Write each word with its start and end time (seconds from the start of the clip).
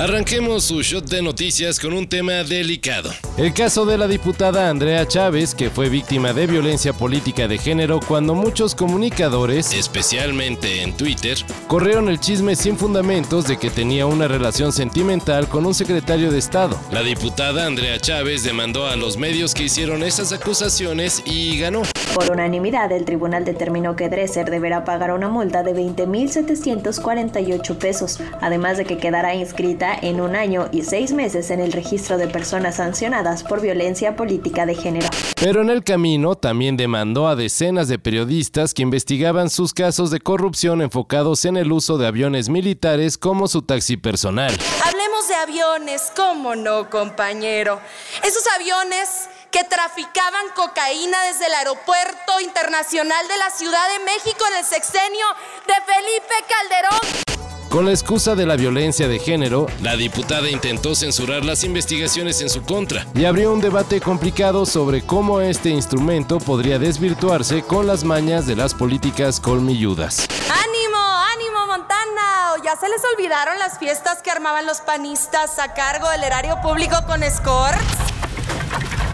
Arranquemos 0.00 0.64
su 0.64 0.80
shot 0.80 1.10
de 1.10 1.20
noticias 1.20 1.78
con 1.78 1.92
un 1.92 2.08
tema 2.08 2.42
delicado. 2.42 3.12
El 3.36 3.52
caso 3.52 3.84
de 3.84 3.98
la 3.98 4.08
diputada 4.08 4.70
Andrea 4.70 5.06
Chávez, 5.06 5.54
que 5.54 5.68
fue 5.68 5.90
víctima 5.90 6.32
de 6.32 6.46
violencia 6.46 6.94
política 6.94 7.46
de 7.46 7.58
género 7.58 8.00
cuando 8.00 8.34
muchos 8.34 8.74
comunicadores, 8.74 9.74
especialmente 9.74 10.80
en 10.80 10.96
Twitter, 10.96 11.36
corrieron 11.68 12.08
el 12.08 12.18
chisme 12.18 12.56
sin 12.56 12.78
fundamentos 12.78 13.46
de 13.46 13.58
que 13.58 13.68
tenía 13.68 14.06
una 14.06 14.26
relación 14.26 14.72
sentimental 14.72 15.50
con 15.50 15.66
un 15.66 15.74
secretario 15.74 16.30
de 16.30 16.38
Estado. 16.38 16.80
La 16.90 17.02
diputada 17.02 17.66
Andrea 17.66 18.00
Chávez 18.00 18.42
demandó 18.42 18.86
a 18.86 18.96
los 18.96 19.18
medios 19.18 19.52
que 19.52 19.64
hicieron 19.64 20.02
esas 20.02 20.32
acusaciones 20.32 21.22
y 21.26 21.58
ganó. 21.58 21.82
Por 22.14 22.30
unanimidad, 22.32 22.92
el 22.92 23.04
tribunal 23.04 23.44
determinó 23.44 23.94
que 23.94 24.08
Dresser 24.08 24.50
deberá 24.50 24.84
pagar 24.84 25.12
una 25.12 25.28
multa 25.28 25.62
de 25.62 25.74
20.748 25.74 27.78
pesos, 27.78 28.18
además 28.40 28.78
de 28.78 28.84
que 28.84 28.98
quedará 28.98 29.36
inscrita 29.36 29.94
en 29.94 30.20
un 30.20 30.34
año 30.34 30.68
y 30.72 30.82
seis 30.82 31.12
meses 31.12 31.50
en 31.50 31.60
el 31.60 31.70
registro 31.72 32.18
de 32.18 32.26
personas 32.26 32.74
sancionadas 32.76 33.44
por 33.44 33.60
violencia 33.60 34.16
política 34.16 34.66
de 34.66 34.74
género. 34.74 35.06
Pero 35.40 35.62
en 35.62 35.70
el 35.70 35.84
camino 35.84 36.34
también 36.34 36.76
demandó 36.76 37.28
a 37.28 37.36
decenas 37.36 37.86
de 37.88 37.98
periodistas 37.98 38.74
que 38.74 38.82
investigaban 38.82 39.48
sus 39.48 39.72
casos 39.72 40.10
de 40.10 40.20
corrupción 40.20 40.82
enfocados 40.82 41.44
en 41.44 41.56
el 41.56 41.70
uso 41.70 41.96
de 41.96 42.08
aviones 42.08 42.48
militares 42.48 43.16
como 43.18 43.46
su 43.46 43.62
taxi 43.62 43.96
personal. 43.96 44.52
Hablemos 44.84 45.28
de 45.28 45.34
aviones, 45.34 46.10
¿cómo 46.16 46.56
no, 46.56 46.90
compañero? 46.90 47.78
Esos 48.24 48.42
aviones 48.54 49.28
que 49.50 49.64
traficaban 49.64 50.46
cocaína 50.54 51.22
desde 51.24 51.46
el 51.46 51.54
aeropuerto 51.54 52.40
internacional 52.40 53.26
de 53.28 53.38
la 53.38 53.50
Ciudad 53.50 53.88
de 53.92 54.04
México 54.04 54.44
en 54.50 54.58
el 54.58 54.64
sexenio 54.64 55.26
de 55.66 55.74
Felipe 55.92 56.34
Calderón. 56.48 57.30
Con 57.70 57.84
la 57.84 57.92
excusa 57.92 58.34
de 58.34 58.46
la 58.46 58.56
violencia 58.56 59.06
de 59.06 59.20
género, 59.20 59.66
la 59.80 59.94
diputada 59.94 60.48
intentó 60.50 60.96
censurar 60.96 61.44
las 61.44 61.62
investigaciones 61.62 62.40
en 62.40 62.50
su 62.50 62.64
contra 62.64 63.06
y 63.14 63.26
abrió 63.26 63.52
un 63.52 63.60
debate 63.60 64.00
complicado 64.00 64.66
sobre 64.66 65.02
cómo 65.02 65.40
este 65.40 65.68
instrumento 65.68 66.38
podría 66.38 66.80
desvirtuarse 66.80 67.62
con 67.62 67.86
las 67.86 68.02
mañas 68.02 68.46
de 68.46 68.56
las 68.56 68.74
políticas 68.74 69.38
colmilludas. 69.38 70.26
¡Ánimo, 70.50 70.98
ánimo, 71.32 71.66
Montana! 71.68 72.56
¿Ya 72.64 72.74
se 72.74 72.88
les 72.88 73.02
olvidaron 73.14 73.56
las 73.60 73.78
fiestas 73.78 74.20
que 74.20 74.32
armaban 74.32 74.66
los 74.66 74.80
panistas 74.80 75.60
a 75.60 75.72
cargo 75.72 76.10
del 76.10 76.24
erario 76.24 76.60
público 76.62 76.96
con 77.06 77.22
escorts? 77.22 77.99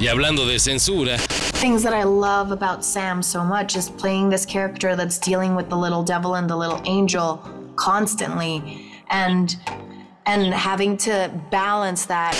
Y 0.00 0.06
hablando 0.06 0.46
de 0.46 0.60
censura, 0.60 1.18
things 1.58 1.82
that 1.82 1.92
I 1.92 2.04
love 2.04 2.52
about 2.52 2.84
Sam 2.84 3.20
so 3.20 3.42
much 3.42 3.74
is 3.74 3.90
playing 3.90 4.30
this 4.30 4.46
character 4.46 4.94
that's 4.94 5.18
dealing 5.18 5.56
with 5.56 5.68
the 5.68 5.76
little 5.76 6.04
devil 6.04 6.36
and 6.36 6.48
the 6.48 6.56
little 6.56 6.80
angel 6.84 7.42
constantly 7.74 8.92
and 9.10 9.56
and 10.24 10.54
having 10.54 10.96
to 10.98 11.32
balance 11.50 12.06
that 12.06 12.37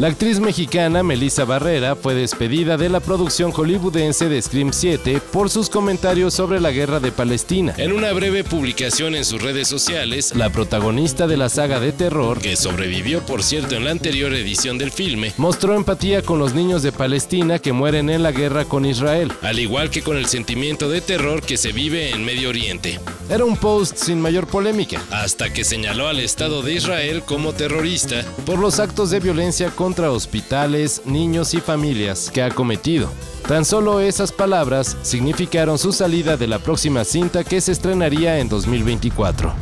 La 0.00 0.06
actriz 0.06 0.40
mexicana 0.40 1.02
Melissa 1.02 1.44
Barrera 1.44 1.94
fue 1.94 2.14
despedida 2.14 2.78
de 2.78 2.88
la 2.88 3.00
producción 3.00 3.52
hollywoodense 3.52 4.30
de 4.30 4.40
Scream 4.40 4.72
7 4.72 5.20
por 5.30 5.50
sus 5.50 5.68
comentarios 5.68 6.32
sobre 6.32 6.58
la 6.58 6.70
guerra 6.70 7.00
de 7.00 7.12
Palestina. 7.12 7.74
En 7.76 7.92
una 7.92 8.10
breve 8.14 8.42
publicación 8.42 9.14
en 9.14 9.26
sus 9.26 9.42
redes 9.42 9.68
sociales, 9.68 10.34
la 10.34 10.48
protagonista 10.48 11.26
de 11.26 11.36
la 11.36 11.50
saga 11.50 11.80
de 11.80 11.92
terror, 11.92 12.40
que 12.40 12.56
sobrevivió 12.56 13.20
por 13.26 13.42
cierto 13.42 13.74
en 13.74 13.84
la 13.84 13.90
anterior 13.90 14.32
edición 14.32 14.78
del 14.78 14.90
filme, 14.90 15.34
mostró 15.36 15.74
empatía 15.74 16.22
con 16.22 16.38
los 16.38 16.54
niños 16.54 16.82
de 16.82 16.92
Palestina 16.92 17.58
que 17.58 17.74
mueren 17.74 18.08
en 18.08 18.22
la 18.22 18.32
guerra 18.32 18.64
con 18.64 18.86
Israel, 18.86 19.30
al 19.42 19.58
igual 19.58 19.90
que 19.90 20.00
con 20.00 20.16
el 20.16 20.24
sentimiento 20.24 20.88
de 20.88 21.02
terror 21.02 21.42
que 21.42 21.58
se 21.58 21.72
vive 21.72 22.08
en 22.08 22.24
Medio 22.24 22.48
Oriente. 22.48 22.98
Era 23.28 23.44
un 23.44 23.58
post 23.58 23.98
sin 23.98 24.18
mayor 24.18 24.46
polémica, 24.46 24.98
hasta 25.10 25.52
que 25.52 25.62
señaló 25.62 26.08
al 26.08 26.20
Estado 26.20 26.62
de 26.62 26.72
Israel 26.72 27.22
como 27.22 27.52
terrorista 27.52 28.24
por 28.46 28.58
los 28.58 28.80
actos 28.80 29.10
de 29.10 29.20
violencia 29.20 29.68
contra 29.68 29.89
contra 29.90 30.12
hospitales, 30.12 31.02
niños 31.04 31.52
y 31.52 31.60
familias 31.60 32.30
que 32.32 32.44
ha 32.44 32.50
cometido. 32.50 33.10
Tan 33.48 33.64
solo 33.64 33.98
esas 33.98 34.30
palabras 34.30 34.96
significaron 35.02 35.78
su 35.78 35.92
salida 35.92 36.36
de 36.36 36.46
la 36.46 36.60
próxima 36.60 37.02
cinta 37.02 37.42
que 37.42 37.60
se 37.60 37.72
estrenaría 37.72 38.38
en 38.38 38.48
2024. 38.48 39.52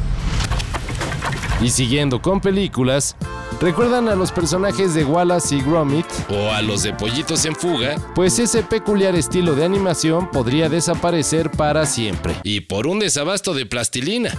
Y 1.62 1.70
siguiendo 1.70 2.20
con 2.20 2.42
películas, 2.42 3.16
¿recuerdan 3.58 4.10
a 4.10 4.16
los 4.16 4.30
personajes 4.30 4.92
de 4.92 5.06
Wallace 5.06 5.56
y 5.56 5.62
Gromit? 5.62 6.04
¿O 6.28 6.52
a 6.52 6.60
los 6.60 6.82
de 6.82 6.92
Pollitos 6.92 7.46
en 7.46 7.56
Fuga? 7.56 7.96
Pues 8.14 8.38
ese 8.38 8.62
peculiar 8.62 9.16
estilo 9.16 9.54
de 9.54 9.64
animación 9.64 10.30
podría 10.30 10.68
desaparecer 10.68 11.50
para 11.52 11.86
siempre. 11.86 12.34
Y 12.42 12.60
por 12.60 12.86
un 12.86 12.98
desabasto 12.98 13.54
de 13.54 13.64
plastilina. 13.64 14.34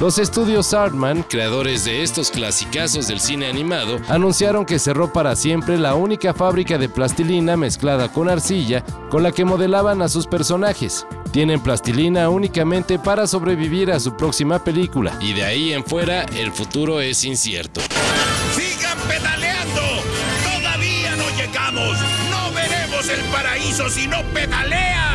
Los 0.00 0.18
estudios 0.18 0.74
Artman, 0.74 1.22
creadores 1.22 1.84
de 1.84 2.02
estos 2.02 2.30
clasicazos 2.30 3.06
del 3.06 3.20
cine 3.20 3.46
animado, 3.46 4.00
anunciaron 4.08 4.64
que 4.64 4.78
cerró 4.78 5.12
para 5.12 5.36
siempre 5.36 5.78
la 5.78 5.94
única 5.94 6.34
fábrica 6.34 6.76
de 6.76 6.88
plastilina 6.88 7.56
mezclada 7.56 8.10
con 8.10 8.28
arcilla 8.28 8.84
con 9.10 9.22
la 9.22 9.30
que 9.30 9.44
modelaban 9.44 10.02
a 10.02 10.08
sus 10.08 10.26
personajes. 10.26 11.06
Tienen 11.30 11.60
plastilina 11.60 12.28
únicamente 12.30 12.98
para 12.98 13.26
sobrevivir 13.26 13.92
a 13.92 14.00
su 14.00 14.16
próxima 14.16 14.64
película. 14.64 15.16
Y 15.20 15.34
de 15.34 15.44
ahí 15.44 15.72
en 15.72 15.84
fuera, 15.84 16.22
el 16.22 16.52
futuro 16.52 17.00
es 17.00 17.22
incierto. 17.24 17.80
¡Sigan 18.56 18.98
pedaleando! 19.08 19.82
¡Todavía 20.42 21.16
no 21.16 21.24
llegamos! 21.36 21.98
¡No 22.30 22.52
veremos 22.52 23.08
el 23.08 23.20
paraíso 23.26 23.88
si 23.88 24.08
no 24.08 24.22
pedalean! 24.34 25.11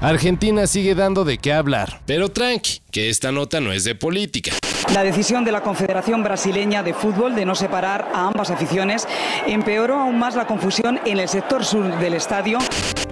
Argentina 0.00 0.66
sigue 0.68 0.94
dando 0.94 1.24
de 1.24 1.38
qué 1.38 1.52
hablar. 1.52 2.00
Pero 2.06 2.28
tranqui, 2.28 2.82
que 2.92 3.10
esta 3.10 3.32
nota 3.32 3.60
no 3.60 3.72
es 3.72 3.82
de 3.82 3.96
política. 3.96 4.52
La 4.94 5.02
decisión 5.02 5.44
de 5.44 5.52
la 5.52 5.62
Confederación 5.62 6.22
Brasileña 6.22 6.82
de 6.82 6.94
Fútbol 6.94 7.34
de 7.34 7.44
no 7.44 7.54
separar 7.54 8.08
a 8.14 8.28
ambas 8.28 8.50
aficiones 8.50 9.08
empeoró 9.46 9.98
aún 9.98 10.18
más 10.18 10.36
la 10.36 10.46
confusión 10.46 11.00
en 11.04 11.18
el 11.18 11.28
sector 11.28 11.64
sur 11.64 11.98
del 11.98 12.14
estadio. 12.14 12.58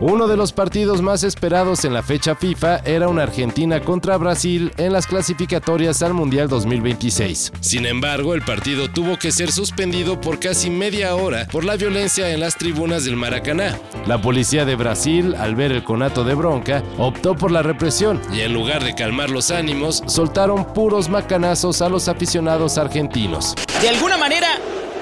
Uno 0.01 0.29
de 0.29 0.37
los 0.37 0.53
partidos 0.53 1.01
más 1.01 1.25
esperados 1.25 1.87
en 1.87 1.95
la 1.95 2.03
fecha 2.03 2.35
FIFA 2.35 2.81
era 2.85 3.09
una 3.09 3.23
Argentina 3.23 3.81
contra 3.81 4.19
Brasil 4.19 4.71
en 4.77 4.93
las 4.93 5.07
clasificatorias 5.07 6.03
al 6.03 6.13
Mundial 6.13 6.49
2026. 6.49 7.53
Sin 7.61 7.87
embargo, 7.87 8.35
el 8.35 8.43
partido 8.43 8.91
tuvo 8.91 9.19
que 9.19 9.33
ser 9.33 9.51
suspendido 9.51 10.21
por 10.21 10.39
casi 10.39 10.69
media 10.69 11.15
hora 11.15 11.47
por 11.51 11.65
la 11.65 11.77
violencia 11.77 12.31
en 12.31 12.41
las 12.41 12.59
tribunas 12.59 13.07
del 13.07 13.17
Maracaná. 13.17 13.79
La 14.07 14.21
policía 14.21 14.67
de 14.67 14.77
Brasil, 14.77 15.35
al 15.35 15.55
ver 15.55 15.73
el 15.73 15.83
conato 15.83 16.25
de 16.25 16.35
bronca, 16.35 16.83
optó 16.99 17.35
por 17.35 17.51
la 17.51 17.63
represión 17.63 18.21
y 18.35 18.41
en 18.41 18.53
lugar 18.53 18.85
de 18.85 18.95
calmar 18.95 19.31
los 19.31 19.51
ánimos, 19.51 20.03
soltaron 20.07 20.75
puros 20.75 21.09
macanazos 21.09 21.81
a 21.81 21.89
los 21.89 22.09
aficionados 22.09 22.77
argentinos. 22.77 23.55
De 23.81 23.89
alguna 23.89 24.19
manera, 24.19 24.49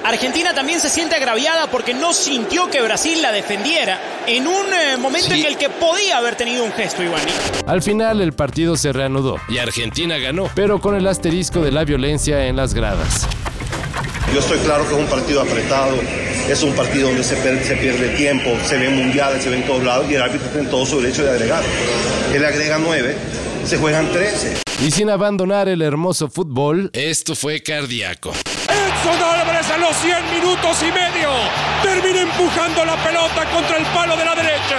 Argentina 0.05 0.53
también 0.53 0.79
se 0.79 0.89
siente 0.91 1.15
agraviada 1.15 1.65
porque 1.71 1.95
no 1.95 2.13
sintió 2.13 2.69
que 2.69 2.79
Brasil 2.79 3.23
la 3.23 3.31
defendiera 3.31 3.99
en 4.27 4.45
un 4.45 4.71
eh, 4.71 4.97
momento 4.99 5.33
en 5.33 5.43
el 5.43 5.57
que 5.57 5.69
podía 5.69 6.19
haber 6.19 6.35
tenido 6.35 6.63
un 6.63 6.71
gesto, 6.73 7.01
Iván. 7.01 7.21
Al 7.65 7.81
final 7.81 8.21
el 8.21 8.33
partido 8.33 8.77
se 8.77 8.93
reanudó 8.93 9.39
y 9.49 9.57
Argentina 9.57 10.19
ganó, 10.19 10.47
pero 10.53 10.79
con 10.79 10.95
el 10.95 11.07
asterisco 11.07 11.61
de 11.61 11.71
la 11.71 11.85
violencia 11.85 12.45
en 12.45 12.55
las 12.55 12.75
gradas. 12.75 13.27
Yo 14.31 14.41
estoy 14.41 14.59
claro 14.59 14.87
que 14.87 14.93
es 14.93 14.99
un 14.99 15.07
partido 15.07 15.41
apretado, 15.41 15.97
es 16.47 16.61
un 16.61 16.75
partido 16.75 17.07
donde 17.07 17.23
se, 17.23 17.35
se 17.63 17.75
pierde 17.75 18.09
tiempo, 18.09 18.51
se 18.63 18.77
ven 18.77 18.95
mundiales, 18.95 19.43
se 19.43 19.49
ven 19.49 19.65
todos 19.65 19.83
lados 19.83 20.05
y 20.07 20.13
el 20.13 20.21
árbitro 20.21 20.47
tiene 20.49 20.69
todo 20.69 20.85
su 20.85 21.01
derecho 21.01 21.23
de 21.23 21.31
agregar. 21.31 21.63
Él 22.31 22.45
agrega 22.45 22.77
nueve, 22.77 23.17
se 23.65 23.77
juegan 23.77 24.11
13. 24.11 24.57
Y 24.85 24.91
sin 24.91 25.09
abandonar 25.09 25.67
el 25.67 25.81
hermoso 25.81 26.29
fútbol, 26.29 26.91
esto 26.93 27.33
fue 27.33 27.63
cardíaco. 27.63 28.33
Edson 29.05 29.21
Álvarez 29.21 29.69
a 29.69 29.77
los 29.77 29.95
100 29.97 30.31
minutos 30.31 30.81
y 30.81 30.91
medio 30.91 31.29
termina 31.83 32.21
empujando 32.21 32.83
la 32.85 32.95
pelota 32.97 33.45
contra 33.53 33.77
el 33.77 33.85
palo 33.85 34.17
de 34.17 34.25
la 34.25 34.33
derecha. 34.33 34.77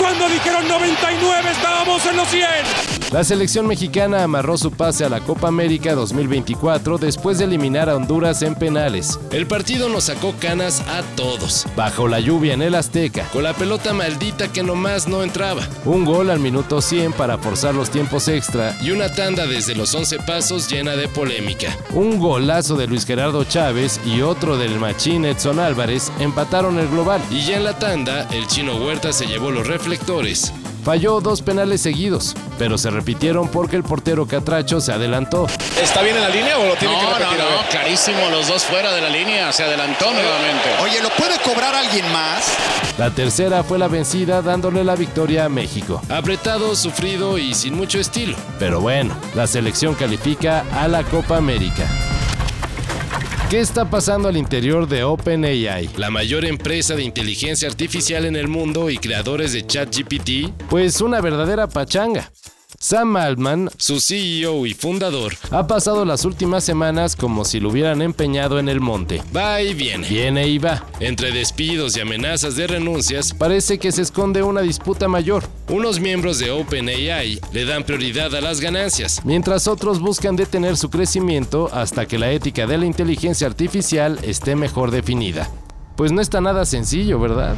Cuando 0.00 0.28
dijeron 0.30 0.66
99 0.66 1.50
estábamos 1.50 2.06
en 2.06 2.16
los 2.16 2.28
100. 2.28 3.00
La 3.12 3.24
selección 3.24 3.66
mexicana 3.66 4.22
amarró 4.22 4.56
su 4.56 4.70
pase 4.70 5.04
a 5.04 5.08
la 5.08 5.18
Copa 5.18 5.48
América 5.48 5.96
2024 5.96 6.96
después 6.96 7.38
de 7.38 7.44
eliminar 7.44 7.90
a 7.90 7.96
Honduras 7.96 8.40
en 8.42 8.54
penales. 8.54 9.18
El 9.32 9.48
partido 9.48 9.88
nos 9.88 10.04
sacó 10.04 10.32
canas 10.38 10.80
a 10.88 11.02
todos. 11.16 11.66
Bajo 11.74 12.06
la 12.06 12.20
lluvia 12.20 12.54
en 12.54 12.62
el 12.62 12.76
Azteca. 12.76 13.24
Con 13.32 13.42
la 13.42 13.52
pelota 13.52 13.92
maldita 13.92 14.52
que 14.52 14.62
nomás 14.62 15.08
no 15.08 15.24
entraba. 15.24 15.62
Un 15.84 16.04
gol 16.04 16.30
al 16.30 16.38
minuto 16.38 16.80
100 16.80 17.12
para 17.14 17.36
forzar 17.36 17.74
los 17.74 17.90
tiempos 17.90 18.28
extra. 18.28 18.76
Y 18.80 18.92
una 18.92 19.12
tanda 19.12 19.48
desde 19.48 19.74
los 19.74 19.92
11 19.92 20.20
pasos 20.20 20.70
llena 20.70 20.92
de 20.92 21.08
polémica. 21.08 21.76
Un 21.92 22.20
golazo 22.20 22.76
de 22.76 22.86
Luis 22.86 23.04
Gerardo 23.04 23.42
Chávez 23.42 24.00
y 24.06 24.22
otro 24.22 24.56
del 24.56 24.78
machín 24.78 25.24
Edson 25.24 25.58
Álvarez 25.58 26.12
empataron 26.20 26.78
el 26.78 26.88
global. 26.88 27.20
Y 27.28 27.40
ya 27.44 27.56
en 27.56 27.64
la 27.64 27.76
tanda, 27.76 28.28
el 28.30 28.46
chino 28.46 28.76
Huerta 28.76 29.12
se 29.12 29.26
llevó 29.26 29.50
los 29.50 29.66
reflectores. 29.90 30.52
Falló 30.84 31.20
dos 31.20 31.42
penales 31.42 31.80
seguidos, 31.82 32.34
pero 32.58 32.78
se 32.78 32.90
repitieron 32.90 33.48
porque 33.48 33.76
el 33.76 33.82
portero 33.82 34.26
Catracho 34.26 34.80
se 34.80 34.92
adelantó. 34.92 35.46
¿Está 35.82 36.00
bien 36.02 36.16
en 36.16 36.22
la 36.22 36.28
línea 36.28 36.58
o 36.58 36.64
lo 36.64 36.74
tiene 36.76 36.94
no, 36.94 37.00
que 37.00 37.06
repetir? 37.06 37.38
No, 37.38 37.62
no, 37.62 37.68
clarísimo, 37.68 38.30
los 38.30 38.48
dos 38.48 38.64
fuera 38.64 38.94
de 38.94 39.02
la 39.02 39.10
línea, 39.10 39.52
se 39.52 39.64
adelantó 39.64 40.06
nuevamente. 40.12 40.68
Oye, 40.82 41.02
¿lo 41.02 41.10
puede 41.10 41.38
cobrar 41.40 41.74
alguien 41.74 42.10
más? 42.12 42.56
La 42.98 43.10
tercera 43.10 43.62
fue 43.64 43.78
la 43.78 43.88
vencida 43.88 44.42
dándole 44.42 44.84
la 44.84 44.94
victoria 44.94 45.46
a 45.46 45.48
México. 45.48 46.00
Apretado, 46.08 46.74
sufrido 46.76 47.36
y 47.36 47.52
sin 47.54 47.74
mucho 47.74 47.98
estilo. 47.98 48.36
Pero 48.58 48.80
bueno, 48.80 49.14
la 49.34 49.46
selección 49.46 49.94
califica 49.94 50.64
a 50.72 50.88
la 50.88 51.02
Copa 51.02 51.36
América. 51.36 51.84
¿Qué 53.50 53.58
está 53.58 53.90
pasando 53.90 54.28
al 54.28 54.36
interior 54.36 54.86
de 54.86 55.02
OpenAI? 55.02 55.90
La 55.96 56.08
mayor 56.08 56.44
empresa 56.44 56.94
de 56.94 57.02
inteligencia 57.02 57.68
artificial 57.68 58.24
en 58.24 58.36
el 58.36 58.46
mundo 58.46 58.90
y 58.90 58.98
creadores 58.98 59.52
de 59.52 59.66
ChatGPT, 59.66 60.68
Pues 60.68 61.00
una 61.00 61.20
verdadera 61.20 61.66
pachanga. 61.66 62.30
Sam 62.82 63.14
Altman 63.16 63.68
su 63.76 64.00
CEO 64.00 64.64
y 64.64 64.72
fundador, 64.72 65.34
ha 65.50 65.66
pasado 65.66 66.06
las 66.06 66.24
últimas 66.24 66.64
semanas 66.64 67.14
como 67.14 67.44
si 67.44 67.60
lo 67.60 67.68
hubieran 67.68 68.00
empeñado 68.00 68.58
en 68.58 68.70
el 68.70 68.80
monte. 68.80 69.22
va 69.36 69.60
y 69.60 69.74
viene. 69.74 70.08
Viene 70.08 70.48
y 70.48 70.56
va. 70.56 70.86
Entre 70.98 71.30
despidos 71.30 71.94
y 71.98 72.00
amenazas 72.00 72.56
de 72.56 72.66
renuncias, 72.66 73.34
Parece 73.34 73.78
que 73.78 73.92
se 73.92 74.00
esconde 74.00 74.42
una 74.42 74.62
disputa 74.62 75.08
mayor, 75.08 75.44
unos 75.68 76.00
miembros 76.00 76.38
de 76.38 76.52
OpenAI 76.52 77.38
le 77.52 77.64
dan 77.66 77.84
prioridad 77.84 78.34
a 78.34 78.40
las 78.40 78.62
ganancias. 78.62 79.20
mientras 79.26 79.68
otros 79.68 80.00
buscan 80.00 80.36
detener 80.36 80.78
su 80.78 80.88
crecimiento 80.88 81.68
hasta 81.74 82.06
que 82.06 82.18
la 82.18 82.32
ética 82.32 82.66
de 82.66 82.78
la 82.78 82.86
inteligencia 82.86 83.46
artificial 83.46 84.18
esté 84.22 84.56
mejor 84.56 84.90
definida. 84.90 85.50
Pues 85.96 86.12
no 86.12 86.22
está 86.22 86.40
nada 86.40 86.64
sencillo, 86.64 87.20
¿verdad? 87.20 87.56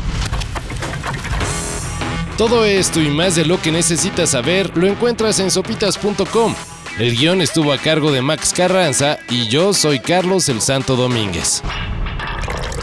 Todo 2.36 2.64
esto 2.64 3.00
y 3.00 3.08
más 3.08 3.34
de 3.34 3.44
lo 3.44 3.60
que 3.60 3.70
necesitas 3.70 4.30
saber 4.30 4.76
lo 4.76 4.86
encuentras 4.86 5.38
en 5.38 5.50
sopitas.com. 5.50 6.54
El 6.98 7.16
guion 7.16 7.40
estuvo 7.40 7.72
a 7.72 7.78
cargo 7.78 8.10
de 8.10 8.22
Max 8.22 8.52
Carranza 8.54 9.18
y 9.28 9.48
yo 9.48 9.72
soy 9.72 10.00
Carlos 10.00 10.48
el 10.48 10.60
Santo 10.60 10.96
Domínguez. 10.96 11.62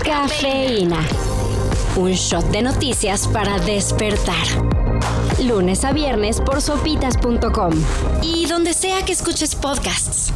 Cafeína. 0.04 1.00
Un 1.96 2.12
shot 2.12 2.46
de 2.52 2.62
noticias 2.62 3.28
para 3.28 3.60
despertar. 3.60 4.48
Lunes 5.44 5.84
a 5.84 5.92
viernes 5.94 6.40
por 6.42 6.62
sopitas.com. 6.62 7.74
Y 8.22 8.46
donde 8.46 8.74
sea 8.74 9.04
que 9.04 9.14
escuches 9.14 9.56
podcasts. 9.56 10.32